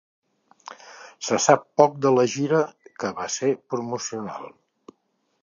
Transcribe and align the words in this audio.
Se 1.27 1.37
sap 1.45 1.67
poc 1.81 1.99
de 2.07 2.13
la 2.15 2.25
gira, 2.37 2.63
que 3.05 3.13
va 3.21 3.29
ser 3.35 3.53
promocional. 3.75 4.51